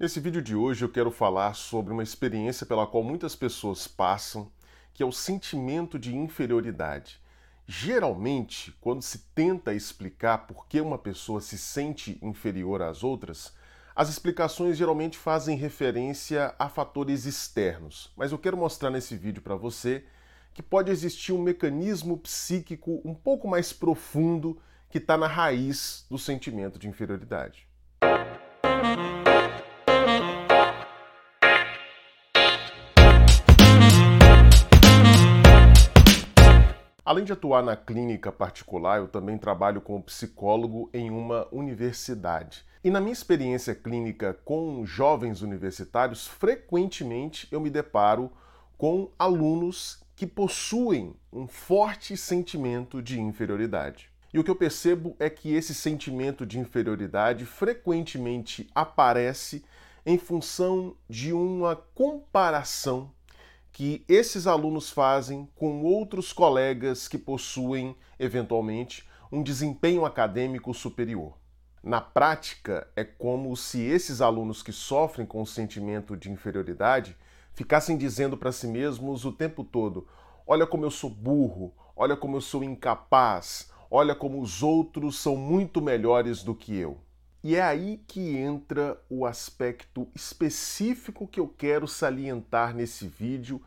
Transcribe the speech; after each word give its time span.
Nesse 0.00 0.20
vídeo 0.20 0.40
de 0.40 0.54
hoje 0.54 0.84
eu 0.84 0.88
quero 0.88 1.10
falar 1.10 1.54
sobre 1.54 1.92
uma 1.92 2.04
experiência 2.04 2.64
pela 2.64 2.86
qual 2.86 3.02
muitas 3.02 3.34
pessoas 3.34 3.88
passam, 3.88 4.48
que 4.94 5.02
é 5.02 5.06
o 5.06 5.10
sentimento 5.10 5.98
de 5.98 6.14
inferioridade. 6.14 7.20
Geralmente, 7.66 8.72
quando 8.80 9.02
se 9.02 9.18
tenta 9.34 9.74
explicar 9.74 10.46
por 10.46 10.68
que 10.68 10.80
uma 10.80 10.96
pessoa 10.96 11.40
se 11.40 11.58
sente 11.58 12.16
inferior 12.22 12.80
às 12.80 13.02
outras, 13.02 13.52
as 13.92 14.08
explicações 14.08 14.76
geralmente 14.76 15.18
fazem 15.18 15.56
referência 15.56 16.54
a 16.60 16.68
fatores 16.68 17.24
externos. 17.24 18.12
Mas 18.16 18.30
eu 18.30 18.38
quero 18.38 18.56
mostrar 18.56 18.90
nesse 18.90 19.16
vídeo 19.16 19.42
para 19.42 19.56
você 19.56 20.04
que 20.54 20.62
pode 20.62 20.92
existir 20.92 21.32
um 21.32 21.42
mecanismo 21.42 22.16
psíquico 22.18 23.02
um 23.04 23.16
pouco 23.16 23.48
mais 23.48 23.72
profundo 23.72 24.62
que 24.88 24.98
está 24.98 25.16
na 25.16 25.26
raiz 25.26 26.06
do 26.08 26.16
sentimento 26.16 26.78
de 26.78 26.86
inferioridade. 26.86 27.67
Além 37.08 37.24
de 37.24 37.32
atuar 37.32 37.62
na 37.62 37.74
clínica 37.74 38.30
particular, 38.30 38.98
eu 38.98 39.08
também 39.08 39.38
trabalho 39.38 39.80
como 39.80 40.02
psicólogo 40.02 40.90
em 40.92 41.08
uma 41.08 41.48
universidade. 41.50 42.66
E 42.84 42.90
na 42.90 43.00
minha 43.00 43.14
experiência 43.14 43.74
clínica 43.74 44.34
com 44.44 44.84
jovens 44.84 45.40
universitários, 45.40 46.26
frequentemente 46.26 47.48
eu 47.50 47.62
me 47.62 47.70
deparo 47.70 48.30
com 48.76 49.10
alunos 49.18 50.04
que 50.14 50.26
possuem 50.26 51.16
um 51.32 51.48
forte 51.48 52.14
sentimento 52.14 53.00
de 53.00 53.18
inferioridade. 53.18 54.10
E 54.30 54.38
o 54.38 54.44
que 54.44 54.50
eu 54.50 54.56
percebo 54.56 55.16
é 55.18 55.30
que 55.30 55.54
esse 55.54 55.74
sentimento 55.74 56.44
de 56.44 56.58
inferioridade 56.58 57.46
frequentemente 57.46 58.68
aparece 58.74 59.64
em 60.04 60.18
função 60.18 60.94
de 61.08 61.32
uma 61.32 61.74
comparação 61.74 63.10
que 63.72 64.04
esses 64.08 64.46
alunos 64.46 64.90
fazem 64.90 65.48
com 65.54 65.82
outros 65.82 66.32
colegas 66.32 67.06
que 67.06 67.18
possuem, 67.18 67.94
eventualmente, 68.18 69.08
um 69.30 69.42
desempenho 69.42 70.04
acadêmico 70.04 70.72
superior. 70.74 71.36
Na 71.82 72.00
prática, 72.00 72.88
é 72.96 73.04
como 73.04 73.56
se 73.56 73.80
esses 73.80 74.20
alunos 74.20 74.62
que 74.62 74.72
sofrem 74.72 75.26
com 75.26 75.40
o 75.40 75.46
sentimento 75.46 76.16
de 76.16 76.30
inferioridade 76.30 77.16
ficassem 77.52 77.96
dizendo 77.96 78.36
para 78.36 78.52
si 78.52 78.66
mesmos 78.66 79.24
o 79.24 79.32
tempo 79.32 79.62
todo: 79.62 80.08
olha 80.46 80.66
como 80.66 80.84
eu 80.84 80.90
sou 80.90 81.08
burro, 81.08 81.72
olha 81.94 82.16
como 82.16 82.36
eu 82.36 82.40
sou 82.40 82.64
incapaz, 82.64 83.70
olha 83.90 84.14
como 84.14 84.40
os 84.40 84.62
outros 84.62 85.18
são 85.18 85.36
muito 85.36 85.80
melhores 85.80 86.42
do 86.42 86.54
que 86.54 86.76
eu. 86.76 87.00
E 87.48 87.56
é 87.56 87.62
aí 87.62 87.98
que 88.06 88.36
entra 88.36 89.02
o 89.08 89.24
aspecto 89.24 90.06
específico 90.14 91.26
que 91.26 91.40
eu 91.40 91.48
quero 91.48 91.88
salientar 91.88 92.74
nesse 92.74 93.08
vídeo 93.08 93.62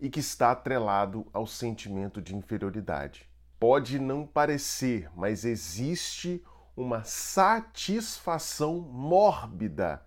e 0.00 0.08
que 0.08 0.20
está 0.20 0.52
atrelado 0.52 1.26
ao 1.32 1.44
sentimento 1.44 2.22
de 2.22 2.36
inferioridade. 2.36 3.28
Pode 3.58 3.98
não 3.98 4.24
parecer, 4.24 5.10
mas 5.16 5.44
existe 5.44 6.44
uma 6.76 7.02
satisfação 7.02 8.78
mórbida 8.78 10.00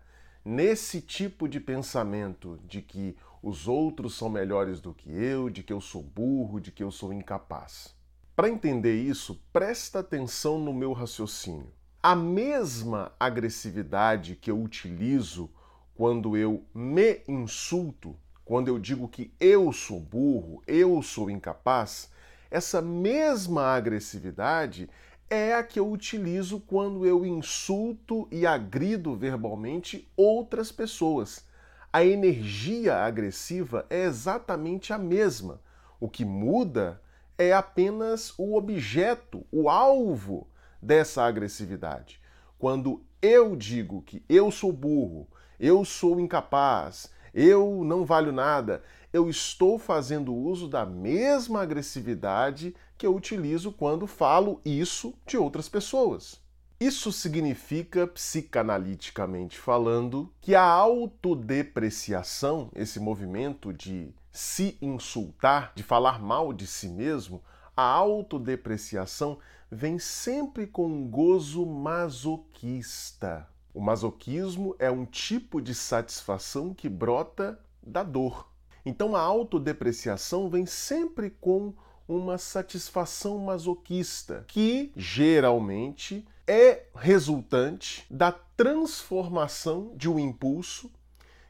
nesse 0.45 1.01
tipo 1.01 1.49
de 1.49 1.59
pensamento 1.59 2.57
de 2.63 2.81
que 2.81 3.17
os 3.43 3.67
outros 3.67 4.15
são 4.15 4.29
melhores 4.29 4.79
do 4.79 4.93
que 4.93 5.11
eu, 5.11 5.49
de 5.49 5.63
que 5.63 5.73
eu 5.73 5.81
sou 5.81 6.01
burro, 6.01 6.61
de 6.61 6.71
que 6.71 6.81
eu 6.81 6.91
sou 6.91 7.11
incapaz. 7.11 7.93
Para 8.33 8.47
entender 8.47 8.95
isso, 8.95 9.43
presta 9.51 9.99
atenção 9.99 10.57
no 10.57 10.71
meu 10.71 10.93
raciocínio 10.93 11.75
a 12.07 12.15
mesma 12.15 13.11
agressividade 13.19 14.37
que 14.37 14.49
eu 14.49 14.63
utilizo 14.63 15.49
quando 15.93 16.37
eu 16.37 16.63
me 16.73 17.19
insulto, 17.27 18.15
quando 18.45 18.69
eu 18.69 18.79
digo 18.79 19.09
que 19.09 19.33
eu 19.37 19.73
sou 19.73 19.99
burro, 19.99 20.63
eu 20.65 21.03
sou 21.03 21.29
incapaz, 21.29 22.09
essa 22.49 22.81
mesma 22.81 23.75
agressividade 23.75 24.89
é 25.29 25.53
a 25.53 25.61
que 25.61 25.81
eu 25.81 25.91
utilizo 25.91 26.61
quando 26.61 27.05
eu 27.05 27.25
insulto 27.25 28.25
e 28.31 28.47
agrido 28.47 29.13
verbalmente 29.13 30.09
outras 30.15 30.71
pessoas. 30.71 31.45
A 31.91 32.05
energia 32.05 33.03
agressiva 33.03 33.85
é 33.89 34.03
exatamente 34.03 34.93
a 34.93 34.97
mesma. 34.97 35.59
O 35.99 36.07
que 36.07 36.23
muda 36.23 37.01
é 37.37 37.51
apenas 37.51 38.33
o 38.37 38.55
objeto, 38.55 39.45
o 39.51 39.69
alvo 39.69 40.47
dessa 40.81 41.23
agressividade. 41.23 42.19
Quando 42.57 43.03
eu 43.21 43.55
digo 43.55 44.01
que 44.01 44.23
eu 44.27 44.51
sou 44.51 44.71
burro, 44.71 45.27
eu 45.59 45.83
sou 45.83 46.19
incapaz, 46.19 47.11
eu 47.33 47.83
não 47.83 48.05
valho 48.05 48.31
nada, 48.31 48.83
eu 49.11 49.29
estou 49.29 49.79
fazendo 49.79 50.33
uso 50.33 50.67
da 50.67 50.85
mesma 50.85 51.61
agressividade 51.61 52.75
que 52.97 53.05
eu 53.05 53.15
utilizo 53.15 53.71
quando 53.71 54.07
falo 54.07 54.61
isso 54.65 55.13
de 55.25 55.37
outras 55.37 55.69
pessoas. 55.69 56.41
Isso 56.79 57.11
significa, 57.11 58.05
psicanaliticamente 58.05 59.57
falando, 59.57 60.31
que 60.39 60.53
a 60.53 60.63
autodepreciação, 60.63 62.69
esse 62.75 62.99
movimento 62.99 63.73
de 63.73 64.13
se 64.31 64.77
insultar, 64.79 65.71
de 65.73 65.81
falar 65.81 66.21
mal 66.21 66.53
de 66.53 66.67
si 66.67 66.87
mesmo, 66.87 67.41
a 67.75 67.81
autodepreciação 67.81 69.39
vem 69.71 69.99
sempre 69.99 70.65
com 70.65 70.87
um 70.87 71.09
gozo 71.09 71.65
masoquista. 71.65 73.47
O 73.73 73.81
masoquismo 73.81 74.75
é 74.79 74.89
um 74.89 75.05
tipo 75.05 75.61
de 75.61 75.75
satisfação 75.75 76.73
que 76.73 76.89
brota 76.89 77.59
da 77.81 78.03
dor. 78.03 78.49
Então 78.85 79.15
a 79.15 79.21
autodepreciação 79.21 80.49
vem 80.49 80.65
sempre 80.65 81.29
com 81.29 81.73
uma 82.07 82.37
satisfação 82.37 83.37
masoquista, 83.37 84.45
que 84.47 84.91
geralmente 84.95 86.25
é 86.47 86.85
resultante 86.95 88.05
da 88.09 88.31
transformação 88.31 89.93
de 89.95 90.09
um 90.09 90.17
impulso 90.17 90.89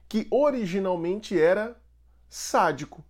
que 0.10 0.28
originalmente 0.32 1.40
era 1.40 1.80
sádico. 2.28 3.06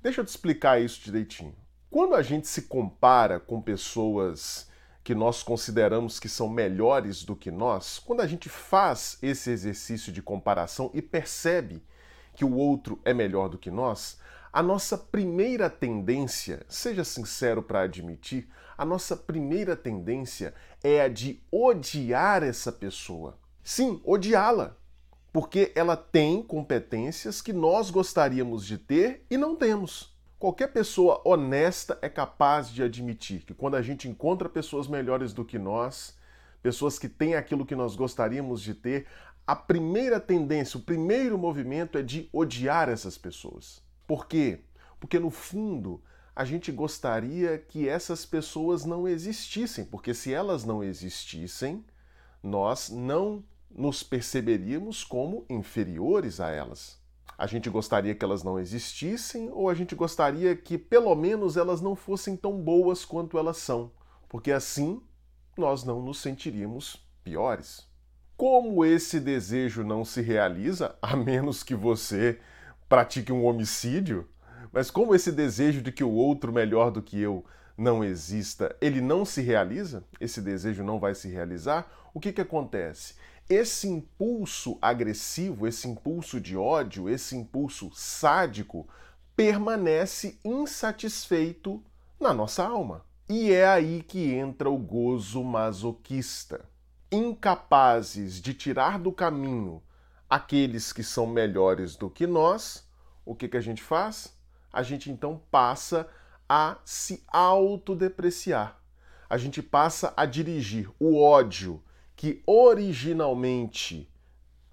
Deixa 0.00 0.20
eu 0.20 0.24
te 0.24 0.28
explicar 0.28 0.80
isso 0.80 1.00
direitinho. 1.00 1.56
Quando 1.90 2.14
a 2.14 2.22
gente 2.22 2.46
se 2.46 2.62
compara 2.62 3.40
com 3.40 3.62
pessoas 3.62 4.68
que 5.02 5.14
nós 5.14 5.42
consideramos 5.42 6.20
que 6.20 6.28
são 6.28 6.46
melhores 6.46 7.24
do 7.24 7.34
que 7.34 7.50
nós, 7.50 7.98
quando 7.98 8.20
a 8.20 8.26
gente 8.26 8.50
faz 8.50 9.16
esse 9.22 9.50
exercício 9.50 10.12
de 10.12 10.20
comparação 10.20 10.90
e 10.92 11.00
percebe 11.00 11.82
que 12.34 12.44
o 12.44 12.54
outro 12.54 13.00
é 13.06 13.14
melhor 13.14 13.48
do 13.48 13.56
que 13.56 13.70
nós, 13.70 14.20
a 14.52 14.62
nossa 14.62 14.98
primeira 14.98 15.70
tendência, 15.70 16.62
seja 16.68 17.04
sincero 17.04 17.62
para 17.62 17.80
admitir, 17.80 18.46
a 18.76 18.84
nossa 18.84 19.16
primeira 19.16 19.74
tendência 19.74 20.52
é 20.84 21.00
a 21.00 21.08
de 21.08 21.42
odiar 21.50 22.42
essa 22.42 22.70
pessoa. 22.70 23.38
Sim, 23.64 23.98
odiá-la, 24.04 24.76
porque 25.32 25.72
ela 25.74 25.96
tem 25.96 26.42
competências 26.42 27.40
que 27.40 27.54
nós 27.54 27.90
gostaríamos 27.90 28.66
de 28.66 28.76
ter 28.76 29.24
e 29.30 29.38
não 29.38 29.56
temos. 29.56 30.17
Qualquer 30.38 30.68
pessoa 30.68 31.20
honesta 31.24 31.98
é 32.00 32.08
capaz 32.08 32.70
de 32.70 32.80
admitir 32.80 33.44
que 33.44 33.52
quando 33.52 33.74
a 33.74 33.82
gente 33.82 34.08
encontra 34.08 34.48
pessoas 34.48 34.86
melhores 34.86 35.32
do 35.32 35.44
que 35.44 35.58
nós, 35.58 36.16
pessoas 36.62 36.96
que 36.96 37.08
têm 37.08 37.34
aquilo 37.34 37.66
que 37.66 37.74
nós 37.74 37.96
gostaríamos 37.96 38.62
de 38.62 38.72
ter, 38.72 39.08
a 39.44 39.56
primeira 39.56 40.20
tendência, 40.20 40.78
o 40.78 40.82
primeiro 40.82 41.36
movimento 41.36 41.98
é 41.98 42.02
de 42.02 42.28
odiar 42.32 42.88
essas 42.88 43.18
pessoas. 43.18 43.82
Por 44.06 44.28
quê? 44.28 44.60
Porque 45.00 45.18
no 45.18 45.28
fundo 45.28 46.00
a 46.36 46.44
gente 46.44 46.70
gostaria 46.70 47.58
que 47.58 47.88
essas 47.88 48.24
pessoas 48.24 48.84
não 48.84 49.08
existissem, 49.08 49.84
porque 49.84 50.14
se 50.14 50.32
elas 50.32 50.64
não 50.64 50.84
existissem, 50.84 51.84
nós 52.40 52.90
não 52.90 53.42
nos 53.68 54.04
perceberíamos 54.04 55.02
como 55.02 55.44
inferiores 55.50 56.38
a 56.38 56.50
elas. 56.50 56.97
A 57.38 57.46
gente 57.46 57.70
gostaria 57.70 58.16
que 58.16 58.24
elas 58.24 58.42
não 58.42 58.58
existissem 58.58 59.48
ou 59.52 59.70
a 59.70 59.74
gente 59.74 59.94
gostaria 59.94 60.56
que 60.56 60.76
pelo 60.76 61.14
menos 61.14 61.56
elas 61.56 61.80
não 61.80 61.94
fossem 61.94 62.36
tão 62.36 62.60
boas 62.60 63.04
quanto 63.04 63.38
elas 63.38 63.58
são, 63.58 63.92
porque 64.28 64.50
assim 64.50 65.00
nós 65.56 65.84
não 65.84 66.02
nos 66.02 66.20
sentiríamos 66.20 67.08
piores. 67.22 67.86
Como 68.36 68.84
esse 68.84 69.20
desejo 69.20 69.84
não 69.84 70.04
se 70.04 70.20
realiza, 70.20 70.96
a 71.00 71.14
menos 71.14 71.62
que 71.62 71.76
você 71.76 72.40
pratique 72.88 73.32
um 73.32 73.44
homicídio, 73.44 74.28
mas 74.72 74.90
como 74.90 75.14
esse 75.14 75.30
desejo 75.30 75.80
de 75.80 75.92
que 75.92 76.02
o 76.02 76.10
outro 76.10 76.52
melhor 76.52 76.90
do 76.90 77.00
que 77.00 77.20
eu 77.20 77.44
não 77.76 78.02
exista, 78.02 78.74
ele 78.80 79.00
não 79.00 79.24
se 79.24 79.40
realiza, 79.42 80.04
esse 80.20 80.40
desejo 80.40 80.82
não 80.82 80.98
vai 80.98 81.14
se 81.14 81.28
realizar, 81.28 81.88
o 82.12 82.18
que, 82.18 82.32
que 82.32 82.40
acontece? 82.40 83.14
Esse 83.48 83.88
impulso 83.88 84.76
agressivo, 84.82 85.66
esse 85.66 85.88
impulso 85.88 86.40
de 86.40 86.56
ódio, 86.56 87.08
esse 87.08 87.34
impulso 87.34 87.90
sádico 87.94 88.86
permanece 89.34 90.38
insatisfeito 90.44 91.82
na 92.20 92.34
nossa 92.34 92.64
alma. 92.64 93.04
E 93.28 93.52
é 93.52 93.66
aí 93.66 94.02
que 94.02 94.32
entra 94.32 94.68
o 94.68 94.76
gozo 94.76 95.42
masoquista. 95.42 96.68
Incapazes 97.10 98.40
de 98.40 98.52
tirar 98.52 98.98
do 98.98 99.12
caminho 99.12 99.82
aqueles 100.28 100.92
que 100.92 101.02
são 101.02 101.26
melhores 101.26 101.96
do 101.96 102.10
que 102.10 102.26
nós, 102.26 102.86
o 103.24 103.34
que, 103.34 103.48
que 103.48 103.56
a 103.56 103.60
gente 103.62 103.82
faz? 103.82 104.36
A 104.70 104.82
gente 104.82 105.10
então 105.10 105.40
passa 105.50 106.08
a 106.46 106.76
se 106.84 107.22
autodepreciar. 107.28 108.78
A 109.28 109.38
gente 109.38 109.62
passa 109.62 110.12
a 110.16 110.26
dirigir 110.26 110.90
o 110.98 111.20
ódio 111.22 111.82
que 112.18 112.42
originalmente 112.44 114.12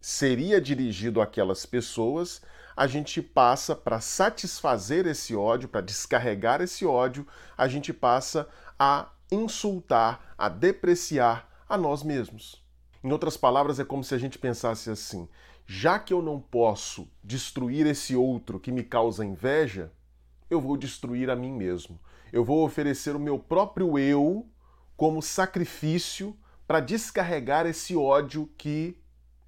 seria 0.02 0.60
dirigido 0.60 1.22
àquelas 1.22 1.64
pessoas, 1.64 2.42
a 2.76 2.88
gente 2.88 3.22
passa 3.22 3.76
para 3.76 4.02
satisfazer 4.02 5.06
esse 5.06 5.36
ódio, 5.36 5.70
para 5.70 5.82
descarregar 5.82 6.60
esse 6.60 6.88
ódio, 6.88 7.28
a 7.56 7.68
gente 7.68 7.94
passa 7.94 8.50
a 8.80 9.12
insultar, 9.32 10.34
a 10.36 10.50
depreciar 10.50 11.64
a 11.70 11.78
nós 11.78 12.02
mesmos. 12.02 12.66
Em 13.04 13.12
outras 13.12 13.38
palavras, 13.38 13.80
é 13.80 13.86
como 13.86 14.04
se 14.04 14.16
a 14.16 14.18
gente 14.18 14.40
pensasse 14.40 14.90
assim: 14.90 15.30
já 15.68 16.00
que 16.00 16.12
eu 16.12 16.24
não 16.24 16.40
posso 16.40 17.08
destruir 17.24 17.86
esse 17.86 18.16
outro 18.16 18.60
que 18.60 18.72
me 18.72 18.84
causa 18.84 19.24
inveja, 19.24 19.92
eu 20.50 20.60
vou 20.60 20.78
destruir 20.78 21.30
a 21.30 21.36
mim 21.36 21.54
mesmo. 21.54 22.00
Eu 22.34 22.44
vou 22.44 22.66
oferecer 22.66 23.16
o 23.16 23.20
meu 23.20 23.38
próprio 23.38 24.00
eu 24.00 24.50
como 24.98 25.22
sacrifício 25.22 26.36
para 26.68 26.80
descarregar 26.80 27.66
esse 27.66 27.96
ódio 27.96 28.50
que 28.58 28.98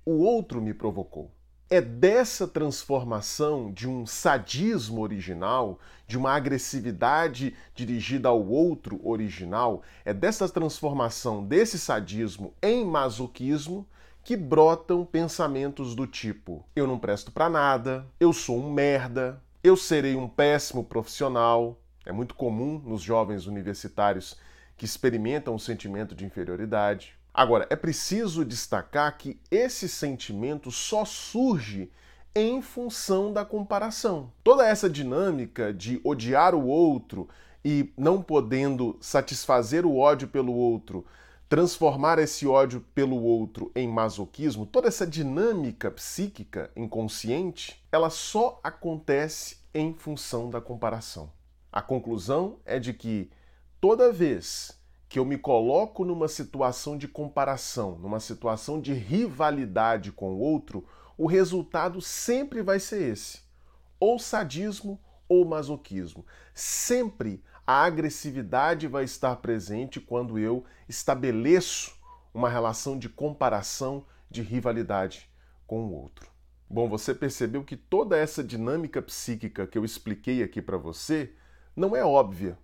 o 0.06 0.19
outro 0.19 0.62
me 0.62 0.74
provocou. 0.74 1.31
É 1.69 1.81
dessa 1.81 2.48
transformação 2.48 3.74
de 3.74 3.90
um 3.90 4.06
sadismo 4.06 5.02
original, 5.02 5.80
de 6.08 6.18
uma 6.18 6.31
agressividade 6.31 7.54
dirigida 7.75 8.30
ao 8.30 8.42
outro 8.48 9.02
original, 9.06 9.81
é 10.06 10.14
dessa 10.14 10.48
transformação 10.48 11.44
desse 11.44 11.78
sadismo 11.78 12.54
em 12.62 12.86
masoquismo 12.86 13.86
que 14.24 14.38
brotam 14.38 15.06
pensamentos 15.06 15.94
do 15.94 16.08
tipo: 16.08 16.66
eu 16.74 16.88
não 16.88 16.98
presto 16.98 17.31
para 17.34 17.50
nada, 17.50 18.06
eu 18.18 18.31
sou 18.31 18.58
um 18.58 18.72
merda, 18.72 19.42
eu 19.62 19.75
serei 19.75 20.16
um 20.16 20.28
péssimo 20.28 20.84
profissional. 20.84 21.78
É 22.06 22.14
muito 22.14 22.36
comum 22.36 22.81
nos 22.86 23.02
jovens 23.02 23.48
universitários 23.48 24.38
que 24.77 24.85
experimentam 24.85 25.56
o 25.56 25.59
sentimento 25.59 26.13
de 26.13 26.25
inferioridade. 26.25 27.18
Agora, 27.33 27.68
é 27.69 27.75
preciso 27.75 28.45
destacar 28.45 29.18
que 29.18 29.39
esse 29.51 29.89
sentimento 29.89 30.71
só 30.71 31.03
surge 31.03 31.91
em 32.35 32.62
função 32.62 33.33
da 33.33 33.44
comparação. 33.44 34.31
Toda 34.44 34.65
essa 34.65 34.89
dinâmica 34.89 35.74
de 35.74 36.00
odiar 36.03 36.53
o 36.53 36.68
outro 36.68 37.27
e 37.65 37.91
não 37.97 38.21
podendo 38.21 38.95
satisfazer 39.01 39.85
o 39.85 39.97
ódio 39.97 40.27
pelo 40.27 40.53
outro, 40.53 41.06
transformar 41.50 42.19
esse 42.19 42.45
ódio 42.45 42.85
pelo 42.94 43.21
outro 43.21 43.71
em 43.75 43.88
masoquismo, 43.88 44.65
toda 44.65 44.88
essa 44.88 45.07
dinâmica 45.07 45.89
psíquica 45.89 46.69
inconsciente, 46.75 47.83
ela 47.91 48.09
só 48.09 48.59
acontece 48.63 49.57
em 49.73 49.94
função 49.94 50.50
da 50.50 50.62
comparação. 50.62 51.31
A 51.71 51.81
conclusão 51.81 52.57
é 52.65 52.80
de 52.80 52.94
que 52.94 53.30
toda 53.79 54.12
vez 54.12 54.77
que 55.09 55.19
eu 55.19 55.25
me 55.25 55.38
coloco 55.38 56.03
numa 56.03 56.27
situação 56.27 56.97
de 56.97 57.07
comparação, 57.07 57.97
numa 57.97 58.19
situação 58.19 58.81
de 58.81 58.94
rivalidade 58.94 60.12
com 60.12 60.33
o 60.33 60.39
outro, 60.39 60.85
o 61.18 61.25
resultado 61.25 62.01
sempre 62.01 62.62
vai 62.62 62.79
ser 62.79 63.01
esse: 63.12 63.41
ou 64.00 64.19
sadismo 64.19 65.00
ou 65.29 65.45
masoquismo. 65.45 66.25
Sempre 66.53 67.44
a 67.65 67.83
agressividade 67.83 68.88
vai 68.88 69.03
estar 69.03 69.35
presente 69.38 70.00
quando 70.00 70.38
eu 70.38 70.63
estabeleço 70.88 71.95
uma 72.33 72.50
relação 72.50 72.97
de 72.97 73.09
comparação, 73.09 74.06
de 74.30 74.41
rivalidade 74.41 75.30
com 75.65 75.85
o 75.85 75.94
outro. 75.94 76.30
Bom, 76.69 76.88
você 76.89 77.15
percebeu 77.15 77.63
que 77.63 77.77
toda 77.77 78.18
essa 78.18 78.44
dinâmica 78.44 79.01
psíquica 79.01 79.65
que 79.65 79.77
eu 79.77 79.85
expliquei 79.85 80.44
aqui 80.44 80.62
para 80.62 80.77
você 80.77 81.33
não 81.75 81.95
é 81.95 82.03
óbvia 82.03 82.57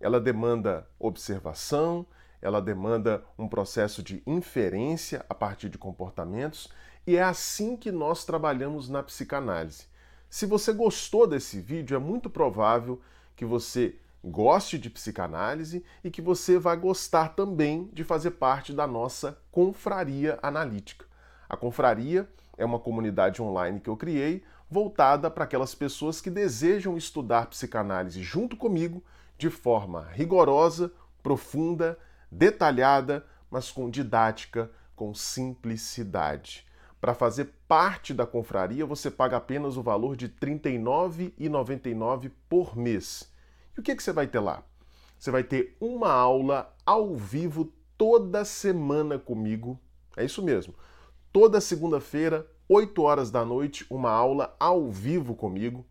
ela 0.00 0.20
demanda 0.20 0.88
observação, 0.98 2.06
ela 2.40 2.60
demanda 2.60 3.24
um 3.38 3.48
processo 3.48 4.02
de 4.02 4.22
inferência 4.26 5.24
a 5.28 5.34
partir 5.34 5.68
de 5.68 5.78
comportamentos, 5.78 6.68
e 7.06 7.16
é 7.16 7.22
assim 7.22 7.76
que 7.76 7.90
nós 7.90 8.24
trabalhamos 8.24 8.88
na 8.88 9.02
psicanálise. 9.02 9.86
Se 10.30 10.46
você 10.46 10.72
gostou 10.72 11.26
desse 11.26 11.60
vídeo, 11.60 11.96
é 11.96 11.98
muito 11.98 12.28
provável 12.28 13.00
que 13.34 13.44
você 13.44 13.96
goste 14.22 14.78
de 14.78 14.90
psicanálise 14.90 15.84
e 16.04 16.10
que 16.10 16.20
você 16.20 16.58
vai 16.58 16.76
gostar 16.76 17.30
também 17.30 17.88
de 17.92 18.04
fazer 18.04 18.32
parte 18.32 18.72
da 18.72 18.86
nossa 18.86 19.38
confraria 19.50 20.38
analítica. 20.42 21.06
A 21.48 21.56
confraria 21.56 22.28
é 22.56 22.64
uma 22.64 22.78
comunidade 22.78 23.40
online 23.40 23.80
que 23.80 23.88
eu 23.88 23.96
criei 23.96 24.42
voltada 24.70 25.30
para 25.30 25.44
aquelas 25.44 25.74
pessoas 25.74 26.20
que 26.20 26.28
desejam 26.28 26.96
estudar 26.96 27.46
psicanálise 27.46 28.22
junto 28.22 28.56
comigo 28.56 29.02
de 29.38 29.48
forma 29.48 30.08
rigorosa, 30.12 30.92
profunda, 31.22 31.96
detalhada, 32.30 33.24
mas 33.50 33.70
com 33.70 33.88
didática, 33.88 34.70
com 34.94 35.14
simplicidade. 35.14 36.66
Para 37.00 37.14
fazer 37.14 37.54
parte 37.68 38.12
da 38.12 38.26
confraria, 38.26 38.84
você 38.84 39.10
paga 39.10 39.36
apenas 39.36 39.76
o 39.76 39.82
valor 39.82 40.16
de 40.16 40.26
R$ 40.26 40.32
39,99 40.40 42.32
por 42.48 42.76
mês. 42.76 43.32
E 43.76 43.80
o 43.80 43.82
que, 43.82 43.94
que 43.94 44.02
você 44.02 44.12
vai 44.12 44.26
ter 44.26 44.40
lá? 44.40 44.64
Você 45.16 45.30
vai 45.30 45.44
ter 45.44 45.76
uma 45.80 46.10
aula 46.10 46.74
ao 46.84 47.14
vivo 47.14 47.72
toda 47.96 48.44
semana 48.44 49.18
comigo. 49.18 49.78
É 50.16 50.24
isso 50.24 50.42
mesmo. 50.42 50.74
Toda 51.32 51.60
segunda-feira, 51.60 52.44
8 52.68 53.02
horas 53.02 53.30
da 53.30 53.44
noite, 53.44 53.86
uma 53.88 54.10
aula 54.10 54.56
ao 54.58 54.90
vivo 54.90 55.36
comigo. 55.36 55.86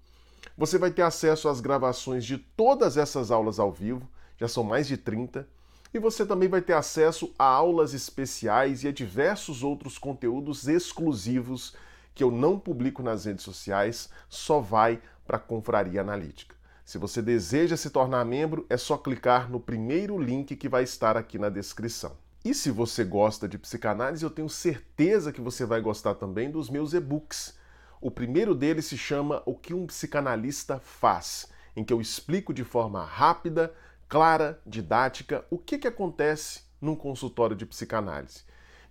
Você 0.58 0.80
vai 0.80 0.90
ter 0.90 1.04
acesso 1.04 1.48
às 1.48 1.62
gravações 1.62 2.26
de 2.26 2.40
todas 2.40 2.98
essas 2.98 3.30
aulas 3.30 3.60
ao 3.60 3.72
vivo, 3.72 4.10
já 4.38 4.48
são 4.48 4.64
mais 4.64 4.88
de 4.88 4.98
30, 4.98 5.48
e 5.94 6.00
você 6.00 6.26
também 6.26 6.50
vai 6.50 6.62
ter 6.62 6.74
acesso 6.74 7.32
a 7.38 7.46
aulas 7.46 7.94
especiais 7.94 8.84
e 8.84 8.88
a 8.88 8.92
diversos 8.92 9.64
outros 9.64 10.00
conteúdos 10.00 10.68
exclusivos 10.68 11.76
que 12.16 12.24
eu 12.24 12.32
não 12.32 12.58
publico 12.58 13.04
nas 13.04 13.26
redes 13.26 13.44
sociais, 13.44 14.10
só 14.28 14.60
vai 14.60 15.00
para 15.28 15.38
a 15.38 15.40
Confraria 15.40 16.02
Analítica. 16.02 16.56
Se 16.84 16.98
você 16.98 17.22
deseja 17.22 17.78
se 17.78 17.92
tornar 17.92 18.26
membro, 18.26 18.66
é 18.68 18.78
só 18.78 18.98
clicar 18.98 19.52
no 19.52 19.60
primeiro 19.60 20.18
link 20.18 20.56
que 20.56 20.68
vai 20.68 20.82
estar 20.82 21.16
aqui 21.16 21.38
na 21.38 21.50
descrição. 21.50 22.18
E 22.44 22.56
se 22.56 22.72
você 22.72 23.04
gosta 23.04 23.48
de 23.48 23.60
psicanálise, 23.60 24.24
eu 24.24 24.30
tenho 24.32 24.50
certeza 24.50 25.32
que 25.32 25.42
você 25.42 25.66
vai 25.66 25.82
gostar 25.82 26.16
também 26.16 26.50
dos 26.50 26.68
meus 26.68 26.94
e-books 26.94 27.56
o 28.00 28.12
primeiro 28.12 28.54
deles 28.54 28.86
se 28.86 28.98
chama 28.98 29.42
O 29.46 29.56
que 29.56 29.74
um 29.74 29.88
psicanalista 29.88 30.80
faz, 30.80 31.52
em 31.76 31.84
que 31.84 31.92
eu 31.92 32.00
explico 32.00 32.54
de 32.54 32.64
forma 32.64 33.04
rápida, 33.04 33.74
clara, 34.08 34.62
didática 34.66 35.46
o 35.50 35.58
que, 35.58 35.78
que 35.78 35.88
acontece 35.88 36.62
num 36.80 36.96
consultório 36.96 37.56
de 37.56 37.66
psicanálise. 37.66 38.44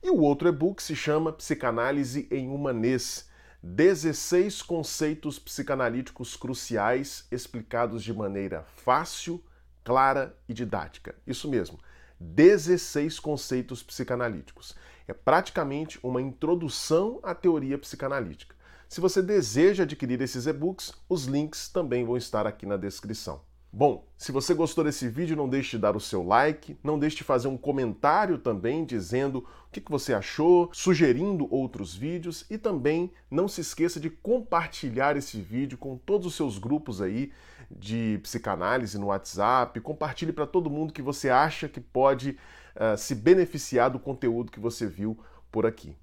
E 0.02 0.10
o 0.10 0.20
outro 0.20 0.48
e-book 0.48 0.82
se 0.82 0.94
chama 0.94 1.32
Psicanálise 1.32 2.28
em 2.30 2.48
Humanês 2.48 3.28
16 3.62 4.62
conceitos 4.62 5.38
psicanalíticos 5.38 6.36
cruciais 6.36 7.26
explicados 7.30 8.04
de 8.04 8.12
maneira 8.12 8.64
fácil, 8.76 9.42
clara 9.82 10.36
e 10.48 10.54
didática. 10.54 11.14
Isso 11.26 11.48
mesmo, 11.48 11.78
16 12.20 13.18
conceitos 13.18 13.82
psicanalíticos. 13.82 14.75
É 15.08 15.12
praticamente 15.12 15.98
uma 16.02 16.20
introdução 16.20 17.20
à 17.22 17.34
teoria 17.34 17.78
psicanalítica. 17.78 18.55
Se 18.88 19.00
você 19.00 19.21
deseja 19.21 19.83
adquirir 19.83 20.21
esses 20.23 20.47
e-books, 20.47 20.93
os 21.09 21.25
links 21.25 21.69
também 21.69 22.05
vão 22.05 22.16
estar 22.16 22.47
aqui 22.47 22.64
na 22.64 22.76
descrição. 22.76 23.40
Bom, 23.73 24.07
se 24.16 24.33
você 24.33 24.55
gostou 24.55 24.85
desse 24.85 25.09
vídeo, 25.09 25.37
não 25.37 25.49
deixe 25.49 25.73
de 25.73 25.83
dar 25.83 25.97
o 25.97 26.00
seu 26.00 26.23
like, 26.23 26.78
não 26.83 26.99
deixe 26.99 27.16
de 27.16 27.25
fazer 27.25 27.49
um 27.49 27.59
comentário 27.59 28.38
também 28.38 28.85
dizendo 28.85 29.40
o 29.40 29.71
que 29.71 29.83
você 29.90 30.14
achou, 30.14 30.71
sugerindo 30.73 31.52
outros 31.52 31.95
vídeos 31.95 32.47
e 32.49 32.57
também 32.57 33.12
não 33.31 33.49
se 33.49 33.61
esqueça 33.61 33.99
de 33.99 34.09
compartilhar 34.09 35.16
esse 35.16 35.40
vídeo 35.40 35.76
com 35.76 35.99
todos 35.99 36.28
os 36.28 36.35
seus 36.35 36.57
grupos 36.57 37.02
aí 37.02 37.33
de 37.71 38.21
psicanálise 38.23 38.97
no 38.99 39.09
WhatsApp, 39.09 39.78
compartilhe 39.81 40.33
para 40.33 40.47
todo 40.47 40.71
mundo 40.71 40.93
que 40.93 41.02
você 41.02 41.28
acha 41.28 41.69
que 41.69 41.81
pode 41.81 42.38
uh, 42.76 42.97
se 42.97 43.14
beneficiar 43.16 43.90
do 43.90 43.99
conteúdo 43.99 44.52
que 44.52 44.61
você 44.61 44.87
viu 44.87 45.19
por 45.50 45.66
aqui. 45.66 45.95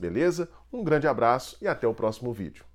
Beleza? 0.00 0.48
Um 0.72 0.82
grande 0.82 1.06
abraço 1.06 1.58
e 1.60 1.68
até 1.68 1.86
o 1.86 1.92
próximo 1.92 2.32
vídeo. 2.32 2.69